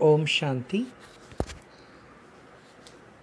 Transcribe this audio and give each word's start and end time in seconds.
ओम 0.00 0.24
शांति। 0.24 0.86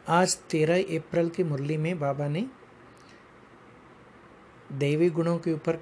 आज 0.07 0.35
तेरह 0.51 0.81
अप्रैल 0.97 1.29
की 1.29 1.43
मुरली 1.43 1.77
में 1.77 1.99
बाबा 1.99 2.27
ने 2.27 2.45
देवी 4.71 5.09
गुणों 5.09 5.37
के 5.37 5.53
ऊपर 5.53 5.75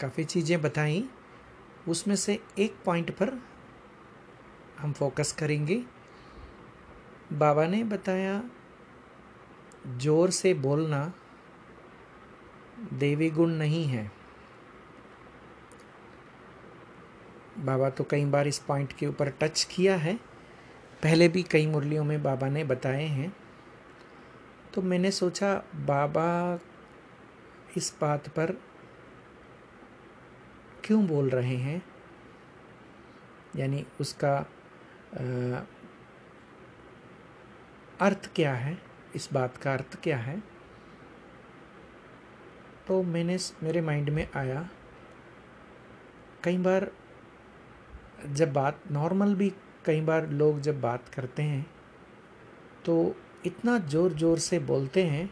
काफ़ी 0.00 0.24
चीज़ें 0.24 0.60
बताई। 0.62 1.02
उसमें 1.88 2.16
से 2.16 2.38
एक 2.58 2.76
पॉइंट 2.84 3.10
पर 3.10 3.32
हम 4.78 4.92
फोकस 4.92 5.32
करेंगे। 5.32 5.82
बाबा 7.32 7.66
ने 7.66 7.84
बताया, 7.84 8.42
ज़ोर 9.86 10.30
से 10.30 10.54
बोलना 10.54 11.12
देवी 12.92 13.30
गुण 13.30 13.50
नहीं 13.50 13.84
है। 13.84 14.10
बाबा 17.58 17.90
तो 17.90 18.04
कई 18.04 18.24
बार 18.24 18.46
इस 18.46 18.58
पॉइंट 18.58 18.92
के 18.92 19.06
ऊपर 19.06 19.28
टच 19.28 19.64
किया 19.64 19.96
है। 19.96 20.14
पहले 21.02 21.28
भी 21.28 21.42
कई 21.42 21.66
मुरलियों 21.66 22.04
में 22.04 22.22
बाबा 22.22 22.48
ने 22.48 22.64
बताए 22.64 23.04
हैं। 23.04 23.36
तो 24.74 24.82
मैंने 24.82 25.10
सोचा 25.10 25.62
बाबा 25.74 26.60
इस 27.76 27.96
बात 28.00 28.28
पर 28.28 28.52
क्यों 30.84 31.06
बोल 31.06 31.28
रहे 31.28 31.56
हैं? 31.56 31.82
यानी 33.56 33.86
उसका 34.00 34.36
आ, 34.36 35.60
अर्थ 38.00 38.34
क्या 38.34 38.54
है? 38.54 38.78
इस 39.14 39.28
बात 39.32 39.56
का 39.56 39.72
अर्थ 39.72 40.02
क्या 40.02 40.18
है? 40.18 40.42
तो 42.86 43.02
मैंने 43.02 43.38
मेरे 43.62 43.80
माइंड 43.80 44.10
में 44.10 44.28
आया 44.34 44.68
कई 46.44 46.58
बार 46.58 46.90
जब 48.26 48.52
बात 48.52 48.80
नॉर्मल 48.92 49.34
भी 49.34 49.52
कई 49.84 50.00
बार 50.00 50.28
लोग 50.30 50.60
जब 50.60 50.80
बात 50.80 51.08
करते 51.08 51.42
हैं 51.42 51.66
तो 52.84 53.14
इतना 53.46 53.78
ज़ोर 53.78 54.12
ज़ोर 54.12 54.38
से 54.38 54.58
बोलते 54.58 55.02
हैं, 55.04 55.30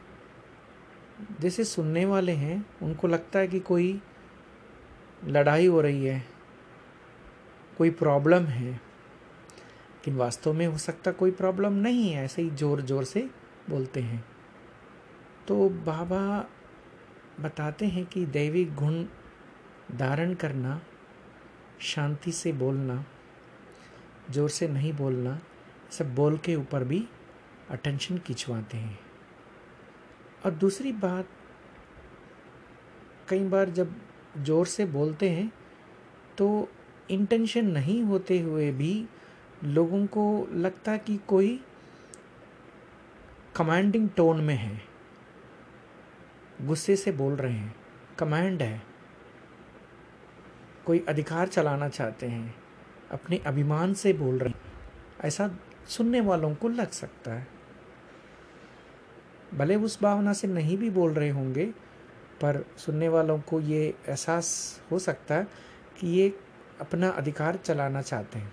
जैसे 1.40 1.64
सुनने 1.64 2.04
वाले 2.04 2.32
हैं, 2.32 2.64
उनको 2.82 3.08
लगता 3.08 3.38
है 3.38 3.48
कि 3.48 3.60
कोई 3.60 4.00
लड़ाई 5.26 5.66
हो 5.66 5.80
रही 5.80 6.04
है, 6.04 6.22
कोई 7.78 7.90
प्रॉब्लम 7.92 8.44
है, 8.44 8.72
लेकिन 8.72 10.16
वास्तव 10.16 10.52
में 10.52 10.66
हो 10.66 10.78
सकता 10.78 11.12
कोई 11.12 11.30
प्रॉब्लम 11.32 11.72
नहीं 11.72 12.08
है, 12.10 12.24
ऐसे 12.24 12.42
ही 12.42 12.50
ज़ोर 12.50 12.80
ज़ोर 12.82 13.04
से 13.04 13.28
बोलते 13.70 14.00
हैं। 14.00 14.24
तो 15.48 15.68
बाबा 15.68 16.46
बताते 17.40 17.86
हैं 17.86 18.04
कि 18.06 18.24
दैविक 18.26 18.74
गुण 18.74 19.04
धारण 19.98 20.34
करना 20.34 20.80
शांति 21.84 22.32
से 22.32 22.52
बोलना, 22.52 23.04
ज़ोर 24.30 24.48
से 24.50 24.68
नहीं 24.68 24.92
बोलना, 24.92 25.38
सब 25.90 26.14
बोल 26.14 26.36
के 26.38 26.54
ऊपर 26.56 26.84
भी 26.84 27.04
अटेंशन 27.70 28.18
खिंचवाते 28.18 28.76
हैं। 28.76 28.98
और 30.44 30.50
दूसरी 30.54 30.92
बात, 30.92 31.28
कई 33.28 33.44
बार 33.48 33.70
जब 33.70 33.94
ज़ोर 34.38 34.66
से 34.66 34.84
बोलते 34.86 35.28
हैं 35.30 35.52
तो 36.38 36.68
इंटेंशन 37.10 37.66
नहीं 37.66 38.02
होते 38.02 38.38
हुए 38.40 38.70
भी 38.72 39.06
लोगों 39.64 40.04
को 40.06 40.24
लगता 40.52 40.96
कि 40.96 41.16
कोई 41.28 41.60
कमांडिंग 43.56 44.08
टोन 44.10 44.40
में 44.40 44.54
है। 44.54 44.80
गुस्से 46.62 46.96
से 46.96 47.12
बोल 47.12 47.36
रहे 47.36 47.52
हैं। 47.52 47.74
कमांड 48.18 48.62
है। 48.62 48.82
कोई 50.86 51.04
अधिकार 51.08 51.48
चलाना 51.48 51.88
चाहते 51.88 52.26
हैं, 52.26 52.54
अपने 53.12 53.40
अभिमान 53.46 53.94
से 53.94 54.12
बोल 54.12 54.38
रहे 54.38 54.50
हैं, 54.50 54.72
ऐसा 55.20 55.50
सुनने 55.88 56.20
वालों 56.20 56.54
को 56.54 56.68
लग 56.68 56.90
सकता 56.90 57.32
है। 57.32 57.46
भले 59.54 59.76
उस 59.76 59.98
भावना 60.02 60.32
से 60.32 60.48
नहीं 60.48 60.76
भी 60.78 60.90
बोल 60.90 61.12
रहे 61.12 61.28
होंगे, 61.28 61.64
पर 62.40 62.64
सुनने 62.76 63.08
वालों 63.08 63.38
को 63.40 63.60
ये 63.60 63.82
एहसास 64.08 64.80
हो 64.90 64.98
सकता 64.98 65.34
है 65.34 65.46
कि 65.98 66.08
ये 66.10 66.32
अपना 66.80 67.08
अधिकार 67.10 67.56
चलाना 67.56 68.02
चाहते 68.02 68.38
हैं, 68.38 68.52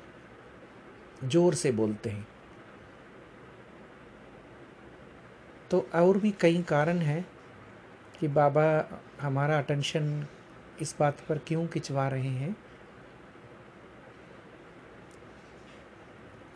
ज़ोर 1.23 1.53
से 1.53 1.71
बोलते 1.71 2.09
हैं। 2.09 2.27
तो 5.71 5.85
और 5.95 6.17
भी 6.17 6.31
कई 6.31 6.61
कारण 6.61 6.97
हैं 6.97 7.25
कि 8.19 8.27
बाबा, 8.27 8.63
हमारा 9.21 9.57
अटेंशन 9.57 10.25
इस 10.81 10.95
बात 10.99 11.19
पर 11.29 11.37
क्यों 11.37 11.67
खिंचवा 11.67 12.07
रहे 12.07 12.29
हैं? 12.29 12.55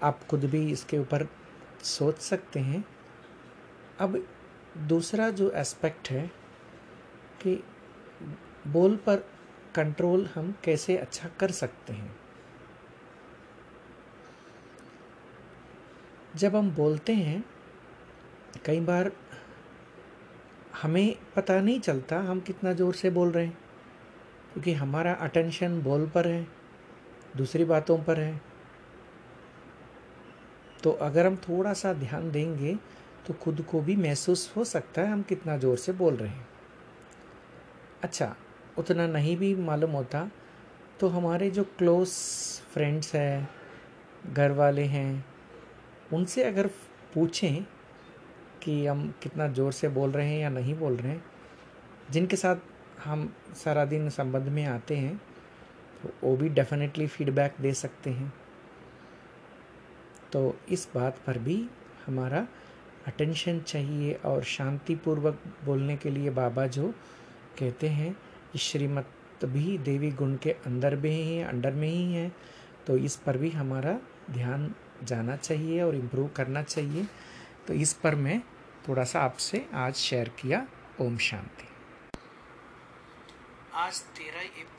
आप 0.03 0.23
खुद 0.23 0.45
भी 0.45 0.71
इसके 0.71 0.97
ऊपर 0.97 1.27
सोच 1.83 2.17
सकते 2.17 2.59
हैं। 2.59 2.85
अब 3.99 4.27
दूसरा 4.77 5.29
जो 5.29 5.51
एस्पेक्ट 5.51 6.09
है 6.09 6.31
कि 7.41 7.63
बोल 8.67 8.95
पर 8.95 9.15
कंट्रोल 9.75 10.29
हम 10.35 10.55
कैसे 10.63 10.97
अच्छा 10.97 11.29
कर 11.29 11.51
सकते 11.51 11.93
हैं? 11.93 12.15
जब 16.35 16.55
हम 16.55 16.71
बोलते 16.71 17.13
हैं, 17.13 17.45
कई 18.65 18.79
बार 18.79 19.11
हमें 20.81 21.15
पता 21.35 21.61
नहीं 21.61 21.79
चलता 21.79 22.19
हम 22.19 22.39
कितना 22.39 22.73
ज़ोर 22.73 22.93
से 22.93 23.09
बोल 23.09 23.31
रहे 23.31 23.45
हैं। 23.45 23.64
क्योंकि 24.55 24.73
हमारा 24.73 25.13
अटेंशन 25.13 25.81
बॉल 25.81 26.05
पर 26.07 26.27
है, 26.27 26.47
दूसरी 27.37 27.63
बातों 27.65 27.97
पर 27.99 28.19
है। 28.19 28.41
तो 30.83 30.91
अगर 30.91 31.25
हम 31.25 31.35
थोड़ा 31.39 31.73
सा 31.73 31.93
ध्यान 31.93 32.29
देंगे 32.31 32.75
तो 33.27 33.33
खुद 33.33 33.61
को 33.61 33.81
भी 33.81 33.95
महसूस 33.95 34.51
हो 34.57 34.63
सकता 34.63 35.01
है 35.01 35.11
हम 35.11 35.21
कितना 35.21 35.57
ज़ोर 35.57 35.77
से 35.77 35.91
बोल 35.93 36.15
रहे 36.15 36.29
हैं। 36.29 36.47
अच्छा 38.03 38.35
उतना 38.77 39.07
नहीं 39.07 39.35
भी 39.37 39.53
मालूम 39.57 39.91
होता 39.91 40.29
तो 40.99 41.07
हमारे 41.07 41.49
जो 41.51 41.63
क्लोज 41.77 42.09
फ्रेंड्स 42.73 43.13
हैं, 43.15 43.49
घर 44.25 44.51
वाले 44.51 44.83
हैं, 44.85 45.25
उनसे 46.13 46.43
अगर 46.43 46.67
पूछें 47.13 47.65
कि 48.63 48.85
हम 48.85 49.07
कितना 49.23 49.47
ज़ोर 49.47 49.71
से 49.71 49.87
बोल 49.89 50.11
रहे 50.11 50.27
हैं 50.27 50.39
या 50.39 50.49
नहीं 50.49 50.75
बोल 50.75 50.95
रहे 50.95 51.11
हैं, 51.11 51.23
जिनके 52.11 52.35
साथ 52.35 52.55
हम 53.03 53.33
सारा 53.55 53.85
दिन 53.85 54.09
संबंध 54.09 54.47
में 54.47 54.65
आते 54.65 54.97
हैं 54.97 55.15
तो 56.03 56.09
वो 56.23 56.35
भी 56.37 56.49
डेफिनेटली 56.49 57.07
फीडबैक 57.07 57.55
दे 57.61 57.73
सकते 57.73 58.09
हैं। 58.09 58.33
तो 60.33 60.57
इस 60.69 60.87
बात 60.95 61.19
पर 61.27 61.37
भी 61.37 61.57
हमारा 62.05 62.47
अटेंशन 63.07 63.59
चाहिए 63.59 64.13
और 64.25 64.43
शांतिपूर्वक 64.43 65.43
बोलने 65.65 65.97
के 65.97 66.09
लिए 66.09 66.29
बाबा 66.29 66.65
जो 66.67 66.87
कहते 67.59 67.89
हैं 67.89 68.13
कि 68.51 68.59
श्रीमत 68.59 69.45
भी 69.45 69.77
देवी 69.77 70.11
गुण 70.11 70.35
के 70.35 70.51
अंदर 70.51 70.95
में 70.95 71.09
ही 71.09 71.35
है, 71.37 71.43
अंडर 71.43 71.73
में 71.73 71.87
ही 71.87 72.13
है। 72.13 72.31
तो 72.87 72.97
इस 72.97 73.15
पर 73.15 73.37
भी 73.37 73.49
हमारा 73.49 73.99
ध्यान 74.31 74.73
जाना 75.03 75.35
चाहिए 75.35 75.81
और 75.81 75.95
इम्प्रूव 75.95 76.27
करना 76.27 76.63
चाहिए। 76.63 77.05
तो 77.67 77.73
इस 77.73 77.93
पर 77.93 78.15
मैं 78.15 78.41
थोड़ा 78.87 79.03
सा 79.03 79.19
आपसे 79.19 79.65
आज 79.73 79.95
शेयर 79.95 80.29
किया। 80.39 80.67
ओम 81.01 81.17
शांति। 81.17 81.74
आज 83.75 83.99
तेरह 84.17 84.43